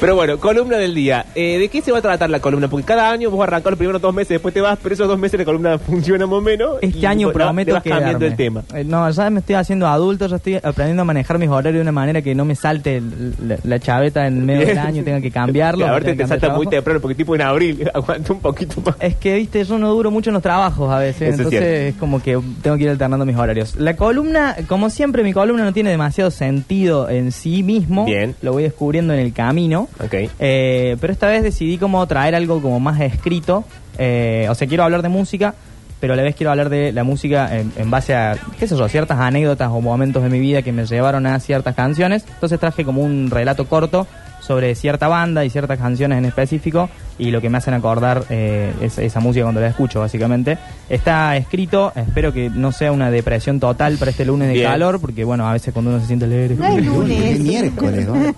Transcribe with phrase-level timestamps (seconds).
[0.00, 1.26] Pero bueno, columna del día.
[1.34, 2.68] Eh, ¿De qué se va a tratar la columna?
[2.68, 5.18] Porque cada año vos arrancás los primeros dos meses, después te vas, pero esos dos
[5.18, 6.78] meses la columna funciona más o menos.
[6.80, 8.64] Este y año prometo que cambiando el tema.
[8.86, 11.92] no, ya me estoy haciendo adulto, ya estoy aprendiendo a manejar mis horarios de una
[11.92, 15.20] manera que no me salte el- la, la chaveta en el medio del año, tenga
[15.20, 15.84] que cambiarlo.
[15.84, 18.40] Que a ver, tenga te cambiar salta muy temprano, porque tipo en abril, aguanta un
[18.40, 18.96] poquito más.
[19.00, 21.94] Es que, viste, yo no duro mucho en los trabajos a veces, Eso entonces es,
[21.96, 23.76] como que tengo que ir alternando mis horarios.
[23.76, 28.06] La columna, como siempre, mi columna no tiene demasiado sentido en sí mismo.
[28.06, 28.34] Bien.
[28.40, 29.88] Lo voy descubriendo en el camino.
[29.98, 30.14] Ok.
[30.38, 33.64] Eh, pero esta vez decidí como traer algo como más escrito.
[33.98, 35.54] Eh, o sea, quiero hablar de música,
[36.00, 38.76] pero a la vez quiero hablar de la música en, en base a, qué sé
[38.76, 42.24] yo, ciertas anécdotas o momentos de mi vida que me llevaron a ciertas canciones.
[42.28, 44.06] Entonces traje como un relato corto
[44.40, 48.72] sobre cierta banda y ciertas canciones en específico y lo que me hacen acordar eh,
[48.80, 50.56] es- esa música cuando la escucho, básicamente.
[50.88, 54.70] Está escrito, espero que no sea una depresión total para este lunes de Bien.
[54.70, 56.54] calor, porque bueno, a veces cuando uno se siente alegre...
[56.56, 57.24] No es lunes.
[57.32, 58.14] Es miércoles, ¿no?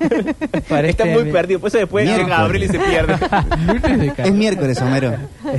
[0.69, 3.15] parece- Está muy perdido, por eso después llega abril y se pierde.
[4.19, 5.15] Es miércoles, Homero.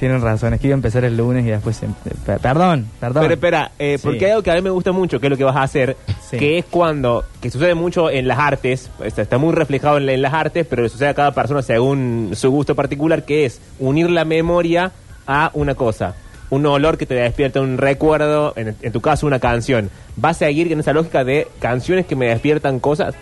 [0.00, 1.76] Tienen razón, es que iba a empezar el lunes y después...
[1.76, 1.86] se-
[2.24, 3.22] per- Perdón, perdón.
[3.22, 4.02] Pero espera, eh, Sí.
[4.06, 5.62] porque hay algo que a mí me gusta mucho, que es lo que vas a
[5.62, 5.96] hacer,
[6.28, 6.38] Sí.
[6.38, 10.12] que es cuando, que sucede mucho en las artes, está, está muy reflejado en, la-
[10.12, 13.60] en las artes, pero le sucede a cada persona según su gusto particular, que es
[13.78, 14.90] unir la memoria
[15.26, 16.14] a una cosa.
[16.48, 19.90] Un olor que te despierta un recuerdo, en, en tu caso una canción.
[20.16, 23.14] ¿Vas a seguir en esa lógica de canciones que me despiertan cosas?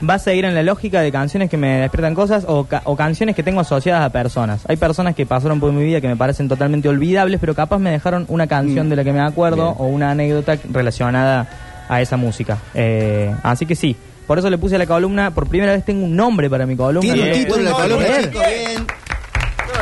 [0.00, 2.96] ¿Vas a ir en la lógica de canciones que me despiertan cosas o, ca- o
[2.96, 4.62] canciones que tengo asociadas a personas?
[4.68, 7.90] Hay personas que pasaron por mi vida que me parecen totalmente olvidables, pero capaz me
[7.90, 8.90] dejaron una canción Mm.
[8.90, 9.74] de la que me acuerdo Bien.
[9.78, 11.46] o una anécdota relacionada
[11.88, 12.58] a esa música.
[12.74, 16.04] Eh, así que sí, por eso le puse a la columna, por primera vez tengo
[16.04, 17.00] un nombre para mi columna.
[17.14, 17.44] Tiene un Bien.
[17.46, 18.86] título la columna, chicos, bien.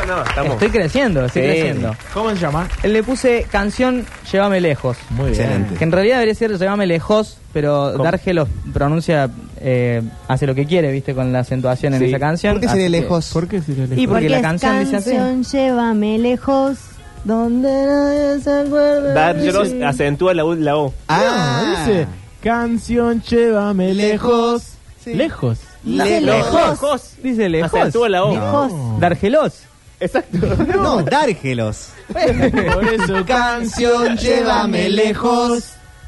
[0.07, 0.53] No, no, estamos...
[0.53, 1.47] Estoy creciendo, estoy Sí.
[1.47, 1.95] creciendo.
[2.13, 2.67] ¿Cómo se llama?
[2.83, 4.97] Le puse canción Llévame lejos.
[5.11, 5.75] Muy Excelente.
[5.75, 8.03] Que en realidad debería ser Llévame lejos, pero ¿Cómo?
[8.03, 9.29] Dargelo pronuncia,
[9.61, 12.05] eh, hace lo que quiere, viste, con la acentuación en Sí.
[12.05, 12.53] esa canción.
[12.55, 13.29] ¿Por qué Así sería que- lejos?
[13.31, 14.07] ¿Por qué si le Y lejos?
[14.07, 15.11] porque la es canción dice así.
[15.15, 16.77] canción, llévame lejos,
[17.23, 19.13] donde nadie se acuerda.
[19.13, 20.93] Dárgelos acentúa la, U- la O.
[21.07, 22.07] Ah, dice
[22.41, 24.63] canción llévame lejos.
[25.03, 25.13] Sí.
[25.13, 25.59] Lejos.
[25.83, 26.53] Dice Lejos.
[26.69, 27.13] lejos.
[27.21, 27.73] Dice lejos.
[27.73, 28.33] Acentúa la O.
[28.33, 28.99] Lejos.
[28.99, 29.63] Dargelos.
[30.03, 30.37] Exacto.
[30.77, 31.89] No, Dárgelos.
[32.11, 35.63] Por eso Canción, llévame lejos.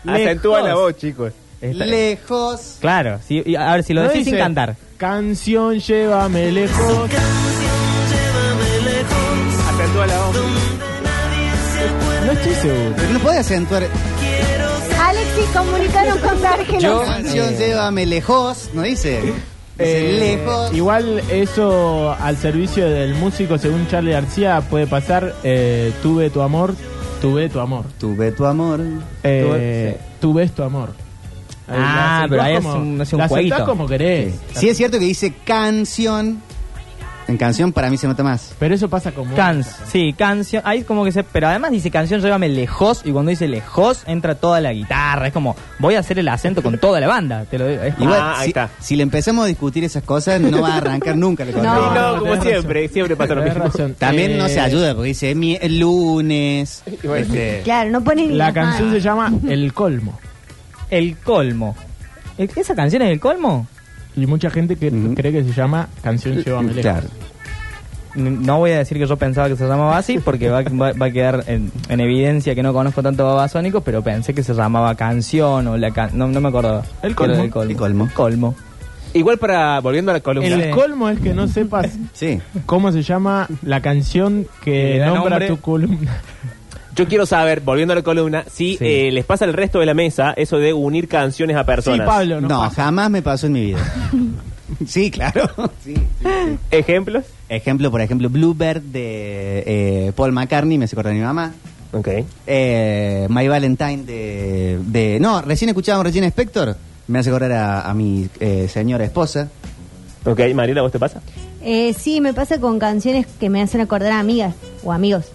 [0.06, 1.34] Acentúa la O, chicos.
[1.62, 2.76] Está- Lejos.
[2.80, 4.76] Claro, sí, y a ver si lo No decís sin dice, cantar.
[4.98, 7.10] Canción llévame lejos.
[9.74, 10.34] Acentúa la O.
[12.26, 12.94] No estoy seguro.
[12.96, 13.84] Pero no puede acentuar.
[15.02, 17.02] Alexis, comunicaron con Dargelo.
[17.04, 18.70] Canción, eh, llévame lejos.
[18.74, 19.22] ¿No dice?
[19.78, 20.74] Eh, lejos.
[20.74, 25.34] Igual eso al servicio del músico, según Charlie García, puede pasar.
[25.44, 26.74] eh, tuve tu amor,
[27.22, 27.86] tuve tu amor.
[28.00, 28.80] Tuve tu amor.
[29.24, 30.90] Eh, Tú ves tu amor.
[31.68, 33.66] Ah, pero ahí acentuás es un- es un la jueguito.
[33.66, 34.36] como querés.
[34.56, 36.42] Sí es cierto que dice canción.
[37.28, 38.54] En canción para mí se nota más.
[38.60, 39.34] Pero eso pasa como.
[39.36, 40.62] Cans, sí, canción.
[40.64, 41.24] Ahí como que se.
[41.24, 43.02] Pero además dice canción, llévame lejos.
[43.04, 45.26] Y cuando dice lejos, entra toda la guitarra.
[45.28, 47.46] Es como, voy a hacer el acento con toda la banda.
[47.46, 47.82] Te lo digo.
[47.82, 48.70] Es como- Igual, Ah, ahí si, está.
[48.80, 51.44] si le empezamos a discutir esas cosas, no va a arrancar nunca.
[51.46, 51.58] la Sí.
[51.62, 51.94] No.
[51.96, 53.70] no, como tenés siempre, siempre pasa lo Tenés mismo.
[53.72, 53.96] razón.
[53.98, 56.84] También no Eh, se ayuda porque dice mi- el lunes.
[57.16, 59.04] Este, Claro, no ponen ni La las canción se manos.
[59.04, 60.20] llama El Colmo.
[60.92, 61.76] el colmo.
[62.38, 63.68] ¿E- ¿Esa canción es el colmo?
[64.16, 66.82] Y mucha gente que cree que se llama Canción Llévame Lejos.
[66.82, 67.08] claro.
[68.16, 70.94] N- No voy a decir que yo pensaba que se llamaba así, porque va, va-
[70.94, 74.54] va a quedar en, en evidencia que no conozco tanto babasónicos, pero pensé que se
[74.54, 76.82] llamaba canción o la can no, no me acuerdo.
[77.02, 77.44] El colmo.
[77.44, 78.10] El colmo.
[78.14, 78.56] Colmo.
[79.14, 80.48] Igual para, volviendo a la columna.
[80.50, 82.40] El colmo es que no sepas Sí.
[82.66, 85.48] cómo se llama la canción Que nombra nombre.
[85.48, 86.12] tu columna.
[86.96, 88.86] Yo quiero saber, volviendo a la columna, si Sí.
[88.86, 92.08] eh, les pasa al resto de la mesa eso de unir canciones a Sí, personas.
[92.08, 92.84] Pablo, no, No, pasa.
[92.84, 93.80] jamás me pasó en mi vida.
[94.88, 95.50] sí, claro.
[95.84, 96.58] Sí, sí, sí.
[96.72, 97.26] ¿Ejemplos?
[97.50, 101.52] Ejemplo, por ejemplo, Bluebird de eh, Paul McCartney, me hace acordar de mi mamá.
[101.92, 102.08] Ok.
[102.48, 105.20] Eh, My Valentine de, de...
[105.20, 106.76] No, recién escuchábamos Regina Spector,
[107.08, 109.50] me hace acordar a, a mi eh, señora esposa.
[110.26, 111.22] Ok, Mariela, ¿vos te pasa?
[111.62, 115.26] Eh, sí, me pasa con canciones que me hacen acordar a amigas o amigos.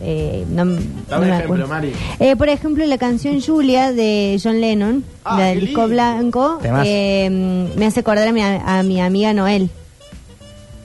[0.00, 0.76] Eh, no, no
[1.08, 1.68] Dame un me ejemplo, acuerdo.
[1.68, 1.92] Mari.
[2.20, 7.28] Eh, por ejemplo, la canción Julia de John Lennon, Ah, la del disco blanco, eh,
[7.76, 9.70] me hace acordar a mi, a mi amiga Noel.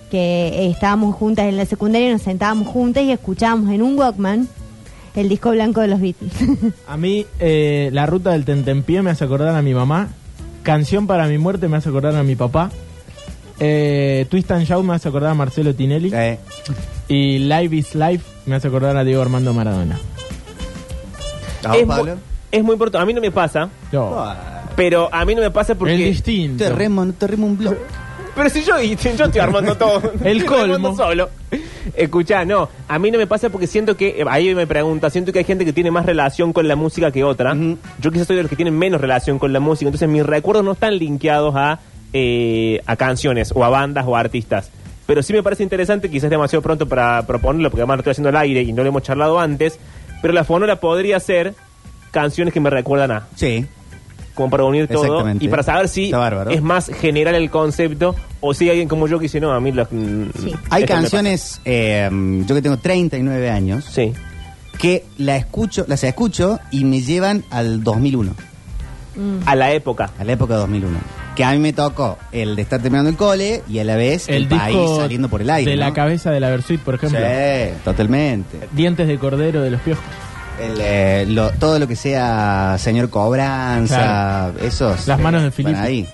[0.10, 4.48] Que estábamos juntas en la secundaria, nos sentábamos juntas y escuchábamos en un Walkman
[5.16, 6.31] el disco blanco de los Beatles.
[6.88, 10.10] A mí, eh, La Ruta del Tentempié me hace acordar a mi mamá.
[10.63, 12.72] Canción para mi muerte me hace acordar a mi papá.
[13.60, 16.12] Eh, Twist and Shout me hace acordar a Marcelo Tinelli.
[16.13, 16.40] Eh,
[17.07, 20.00] Y Live is Life me hace acordar a Diego Armando Maradona.
[21.63, 22.15] ¿a es, mu- Pablo?
[22.51, 23.03] es muy importante.
[23.03, 24.15] A mí no me pasa, Yo.
[24.19, 25.95] Ah, pero a mí no me pasa el porque...
[25.98, 26.63] distinto.
[26.63, 27.75] Te remo, no te remo un blog.
[28.33, 30.01] Pero si yo, y- yo estoy armando todo.
[30.24, 30.95] El Estoy armando colmo.
[30.95, 31.30] solo.
[31.94, 35.33] Escuchá, no, a mí no me pasa porque siento que, eh, ahí me pregunta, siento
[35.33, 37.51] que hay gente que tiene más relación con la música que otra.
[37.53, 37.77] Ujú.
[38.00, 40.63] Yo quizás soy de los que tienen menos relación con la música, entonces mis recuerdos
[40.63, 41.80] no están linkeados a,
[42.13, 44.71] eh, a canciones o a bandas o a artistas.
[45.06, 48.30] Pero sí me parece interesante, quizás demasiado pronto para proponerlo, porque además lo estoy haciendo
[48.30, 49.80] al aire y no lo hemos charlado antes,
[50.21, 51.53] pero la fonora podría ser
[52.12, 53.65] canciones que me recuerdan a Sí.
[54.36, 55.44] como para unir todo Exactamente.
[55.44, 56.12] y para saber si
[56.50, 59.59] es más general el concepto o si hay alguien como yo que dice, no, a
[59.59, 59.88] mí los...
[59.92, 60.53] mm, Sí.
[60.69, 62.09] Hay canciones, eh,
[62.45, 63.95] yo que tengo 39 años, pasa".
[63.95, 64.13] Sí.
[64.80, 68.33] que la escucho, las escucho y me llevan al 2001,
[69.45, 70.12] A la época.
[70.18, 70.98] a la época de 2001.
[71.42, 74.30] Que a mí me tocó el de estar terminando el cole y a la vez
[74.30, 75.72] el, El país disco saliendo por el aire.
[75.72, 77.18] de la cabeza de la Versuit, por ejemplo.
[77.20, 78.60] Sí, totalmente.
[78.74, 80.04] Dientes de cordero de los piojos.
[80.62, 85.08] El, eh, lo- todo lo que sea señor cobranza, esos.
[85.08, 85.80] Las manos de van Filippi.
[85.80, 86.08] ahí.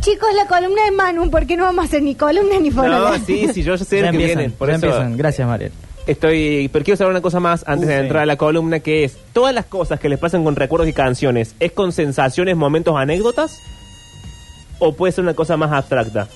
[0.00, 2.70] Chicos, la columna de Manu, ¿por qué no vamos a hacer ni columna ni?
[2.70, 4.52] No, sí, sí, yo ya sé Ya de que empiezan, vienen.
[4.52, 5.16] Por ya eso empiezan.
[5.18, 5.72] Gracias, Mariel.
[6.06, 6.70] estoy...
[6.72, 8.00] Pero quiero saber una cosa más antes de Sí.
[8.00, 10.94] entrar a la columna, que es, todas las cosas que les pasan con recuerdos y
[10.94, 13.58] canciones, ¿es con sensaciones, momentos, anécdotas?
[14.84, 16.26] ¿O puede ser una cosa más abstracta?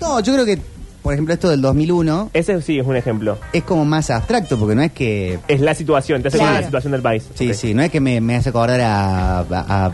[0.00, 0.58] No, yo creo que,
[1.02, 3.38] por ejemplo, esto del 2001 Ese sí es un ejemplo.
[3.52, 5.40] es como más abstracto, porque no es que.
[5.48, 6.50] Es la situación, te hace Claro.
[6.50, 7.28] acordar la situación del país.
[7.34, 7.54] Sí, Ok.
[7.54, 9.44] sí, no es que me, me hace acordar a, a-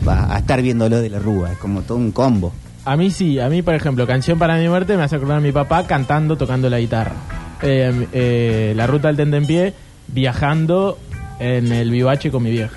[0.04, 2.52] a- a estar viéndolo de la rúa, es como todo un combo.
[2.84, 5.40] A mí sí, a mí por ejemplo, Canción para mi muerte me hace acordar a
[5.40, 7.14] mi papá cantando, tocando la guitarra.
[7.62, 9.72] Eh, eh, la ruta del tentempié,
[10.08, 10.98] viajando
[11.38, 12.76] en el vivache con mi vieja.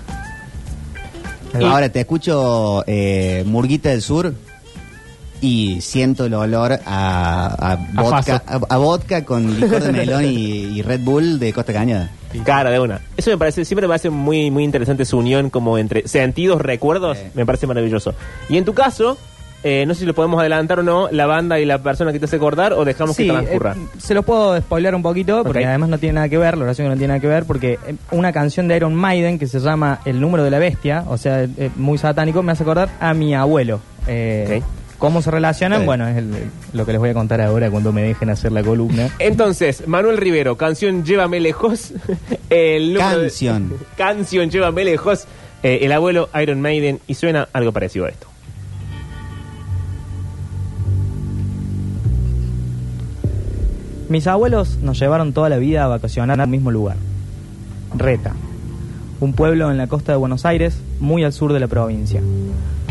[1.64, 4.34] Ahora te escucho eh, Murguita del Sur
[5.46, 10.28] y siento el olor a, a vodka, a, a vodka con licor de melón y,
[10.78, 12.10] y Red Bull de Costa Cañada.
[12.44, 13.00] Cara de una.
[13.16, 17.18] Eso me parece, siempre me parece muy, muy interesante su unión como entre sentidos, recuerdos,
[17.18, 17.24] Sí.
[17.34, 18.14] me parece maravilloso.
[18.50, 19.18] Y en tu caso,
[19.64, 22.20] eh, no sé si lo podemos adelantar o no, la banda y la persona que
[22.20, 23.72] te hace acordar o dejamos Sí, que transcurra.
[23.78, 26.66] eh, se los puedo spoilear un poquito, porque además no tiene nada que ver, la
[26.66, 29.48] oración que no tiene nada que ver, porque eh, una canción de Iron Maiden que
[29.48, 32.90] se llama El número de la bestia, o sea, eh, muy satánico, me hace acordar
[33.00, 33.80] a mi abuelo.
[34.08, 34.66] Eh, Ok.
[34.98, 35.82] ¿Cómo se relacionan?
[35.82, 35.86] Sí.
[35.86, 36.32] Bueno, es el-
[36.74, 39.10] lo que les voy a contar ahora cuando me dejen hacer la columna.
[39.20, 41.92] Entonces, Manuel Rivero, canción Llévame lejos.
[42.50, 43.74] El número de- Canción.
[43.98, 45.26] canción Llévame lejos.
[45.64, 48.28] eh, el abuelo Iron Maiden y suena algo parecido a esto.
[54.10, 56.98] Mis abuelos nos llevaron toda la vida a vacacionar al mismo lugar.
[57.96, 58.34] Reta,
[59.20, 62.22] un pueblo en la costa de Buenos Aires, muy al sur de la provincia.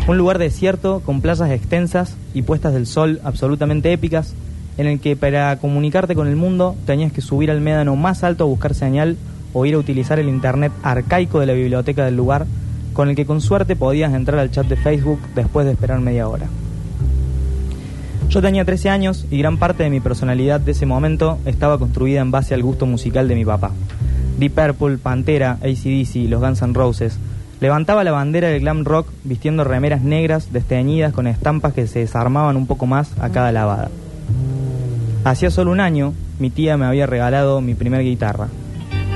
[0.07, 4.35] Un lugar desierto con playas extensas y puestas del sol absolutamente épicas,
[4.77, 8.45] en el que para comunicarte con el mundo tenías que subir al médano más alto
[8.45, 9.17] a buscar señal
[9.55, 12.45] o ir a utilizar el internet arcaico de la biblioteca del lugar,
[12.93, 16.29] con el que con suerte podías entrar al chat de Facebook después de esperar media
[16.29, 16.49] hora.
[18.29, 22.21] Yo tenía 13 años y gran parte de mi personalidad de ese momento estaba construida
[22.21, 23.71] en base al gusto musical de mi papá.
[24.39, 27.19] Deep Purple, Pantera, ACDC, los Guns N' Roses.
[27.61, 32.57] Levantaba la bandera del glam rock vistiendo remeras negras desteñidas con estampas que se desarmaban
[32.57, 33.91] un poco más a cada lavada.
[35.25, 38.49] Hacía solo un año, mi tía me había regalado mi primer guitarra,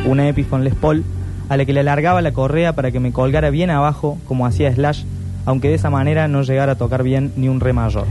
[0.06, 1.04] una Epiphone Les Paul,
[1.48, 4.72] a la que le alargaba la correa para que me colgara bien abajo como hacía
[4.72, 5.04] Slash,
[5.44, 8.06] aunque de esa manera no llegara a tocar bien ni un re mayor.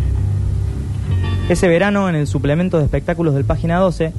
[1.49, 4.11] Ese verano, en el suplemento de espectáculos del Página 12,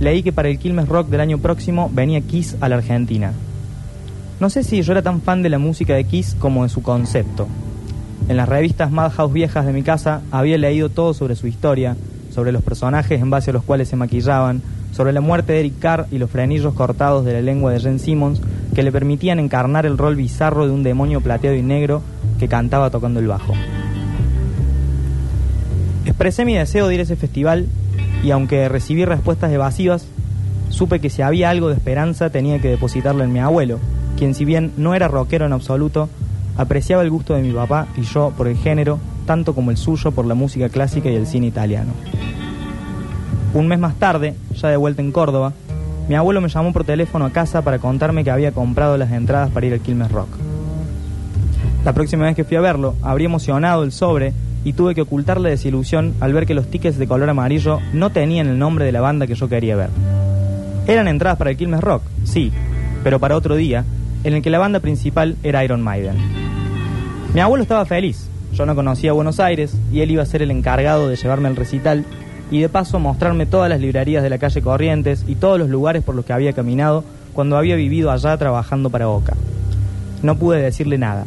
[0.00, 3.32] leí que para el Quilmes Rock del año próximo venía Kiss a la Argentina.
[4.44, 6.82] No sé si yo era tan fan de la música de Kiss como de su
[6.82, 7.48] concepto.
[8.28, 11.96] En las revistas Madhouse viejas de mi casa había leído todo sobre su historia,
[12.30, 14.60] sobre los personajes en base a los cuales se maquillaban,
[14.92, 17.98] sobre la muerte de Eric Carr y los frenillos cortados de la lengua de Jen
[17.98, 18.42] Simmons
[18.74, 22.02] que le permitían encarnar el rol bizarro de un demonio plateado y negro
[22.38, 23.54] que cantaba tocando el bajo.
[26.04, 27.66] Expresé mi deseo de ir a ese festival
[28.22, 30.06] y aunque recibí respuestas evasivas,
[30.68, 33.80] supe que si había algo de esperanza tenía que depositarlo en mi abuelo,
[34.16, 36.08] quien si bien no era rockero en absoluto,
[36.56, 40.12] apreciaba el gusto de mi papá y yo por el género, tanto como el suyo
[40.12, 41.92] por la música clásica y el cine italiano.
[43.54, 45.52] Un mes más tarde, ya de vuelta en Córdoba,
[46.08, 49.50] mi abuelo me llamó por teléfono a casa para contarme que había comprado las entradas
[49.50, 50.28] para ir al Quilmes Rock.
[51.84, 54.32] La próxima vez que fui a verlo, habría emocionado el sobre
[54.64, 58.10] y tuve que ocultar la desilusión al ver que los tickets de color amarillo no
[58.10, 59.90] tenían el nombre de la banda que yo quería ver.
[60.86, 62.52] Eran entradas para el Quilmes Rock, sí,
[63.02, 63.84] pero para otro día,
[64.24, 66.16] en el que la banda principal era Iron Maiden.
[67.32, 70.50] Mi abuelo estaba feliz, yo no conocía Buenos Aires y él iba a ser el
[70.50, 72.04] encargado de llevarme al recital
[72.50, 76.02] y de paso mostrarme todas las librerías de la calle Corrientes y todos los lugares
[76.02, 79.34] por los que había caminado cuando había vivido allá trabajando para Boca.
[80.22, 81.24] No pude decirle nada.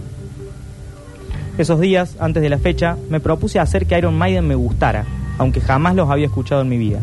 [1.57, 5.05] Esos días, antes de la fecha, me propuse hacer que Iron Maiden me gustara
[5.37, 6.99] aunque jamás los había escuchado en mi vida.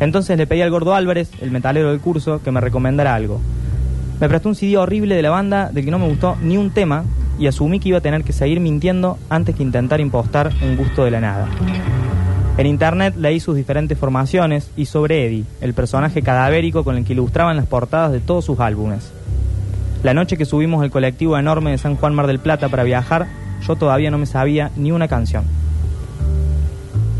[0.00, 3.40] Entonces le pedí al gordo Álvarez, el metalero del curso, que me recomendara algo.
[4.20, 6.70] Me prestó un CD horrible de la banda del que no me gustó ni un
[6.70, 7.04] tema
[7.38, 11.04] y asumí que iba a tener que seguir mintiendo antes que intentar impostar un gusto
[11.04, 11.48] de la nada.
[12.56, 17.12] En internet leí sus diferentes formaciones y sobre Eddie, el personaje cadavérico con el que
[17.12, 19.12] ilustraban las portadas de todos sus álbumes.
[20.02, 23.26] La noche que subimos el colectivo enorme de San Juan Mar del Plata para viajar,
[23.66, 25.44] yo todavía no me sabía ni una canción.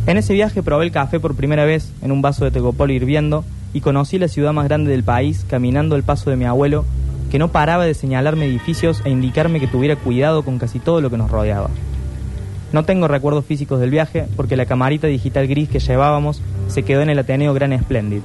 [0.07, 3.45] En ese viaje probé el café por primera vez en un vaso de tegopol hirviendo
[3.73, 6.85] y conocí la ciudad más grande del país caminando el paso de mi abuelo,
[7.31, 11.11] que no paraba de señalarme edificios e indicarme que tuviera cuidado con casi todo lo
[11.11, 11.71] que nos rodeaba.
[12.73, 17.01] No tengo recuerdos físicos del viaje porque la camarita digital gris que llevábamos se quedó
[17.01, 18.23] en el Ateneo Gran Splendid.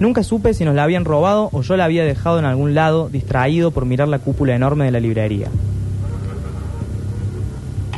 [0.00, 3.08] Nunca supe si nos la habían robado o yo la había dejado en algún lado
[3.08, 5.48] distraído por mirar la cúpula enorme de la librería.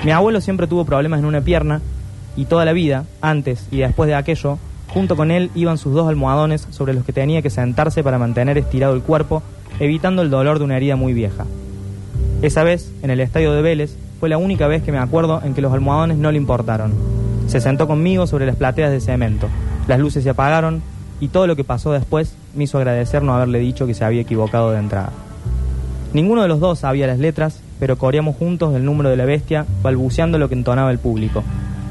[0.05, 1.81] Mi abuelo siempre tuvo problemas en una pierna
[2.37, 4.59] y toda la vida, antes y después de aquello,
[4.89, 8.59] junto con él iban sus dos almohadones sobre los que tenía que sentarse para mantener
[8.59, 9.43] estirado el cuerpo,
[9.81, 11.45] evitando el dolor de una herida muy vieja.
[12.43, 15.55] Esa vez, en el estadio de Vélez, fue la única vez que me acuerdo en
[15.55, 16.93] que los almohadones no le importaron.
[17.47, 19.49] Se sentó conmigo sobre las plateas de cemento.
[19.89, 20.83] Las luces se apagaron
[21.21, 24.23] y todo lo que pasó después me hizo agradecer no haberle dicho que se había
[24.23, 25.13] equivocado de entrada.
[26.13, 29.67] Ninguno de los dos sabía las letras, pero corríamos juntos el número de la bestia,
[29.83, 31.43] balbuceando lo que entonaba el público.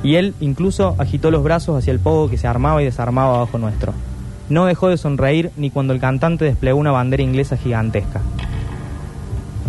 [0.04, 3.58] Y él incluso agitó los brazos hacia el pogo que se armaba y desarmaba bajo
[3.58, 3.94] nuestro.
[4.50, 8.22] No dejó de sonreír ni cuando el cantante desplegó una bandera inglesa gigantesca.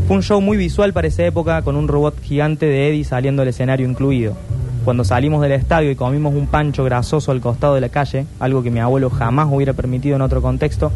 [0.06, 3.40] Fue un show muy visual para esa época, con un robot gigante de Eddie saliendo
[3.40, 4.37] del escenario incluido.
[4.85, 8.62] Cuando salimos del estadio y comimos un pancho grasoso al costado de la calle, algo
[8.62, 10.92] que mi abuelo jamás hubiera permitido en otro contexto,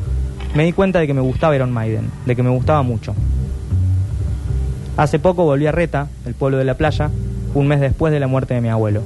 [0.54, 3.14] me di cuenta de que me gustaba Iron Maiden, de que me gustaba mucho.
[4.96, 7.10] Hace poco volví a Reta, el pueblo de la playa,
[7.54, 9.02] un mes después de la muerte de mi abuelo.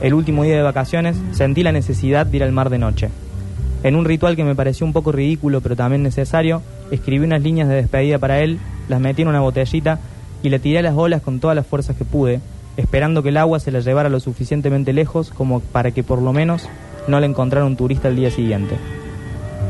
[0.00, 3.10] El último día de vacaciones sentí la necesidad de ir al mar de noche.
[3.82, 7.68] En un ritual que me pareció un poco ridículo pero también necesario, escribí unas líneas
[7.68, 10.00] de despedida para él las metí en una botellita
[10.42, 12.40] y le tiré a las olas con todas las fuerzas que pude,
[12.76, 16.32] esperando que el agua se la llevara lo suficientemente lejos como para que por lo
[16.32, 16.68] menos
[17.06, 18.76] no le encontrara un turista el día siguiente.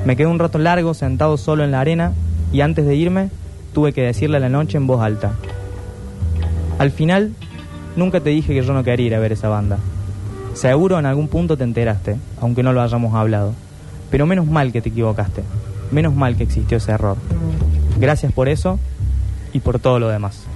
[0.05, 2.13] Me quedé un rato largo sentado solo en la arena
[2.53, 3.31] y antes de irme
[3.75, 5.33] tuve que decirle a la noche en voz alta.
[6.79, 7.33] Al final,
[7.97, 9.79] nunca te dije que yo no quería ir a ver esa banda.
[10.55, 13.55] Seguro en algún punto te enteraste, aunque no lo hayamos hablado.
[14.11, 15.43] Pero menos mal que te equivocaste.
[15.91, 17.17] Menos mal que existió ese error.
[17.99, 18.79] Gracias por eso
[19.53, 20.47] y por todo lo demás.